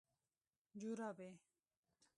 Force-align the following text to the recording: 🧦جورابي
🧦جورابي 0.79 1.29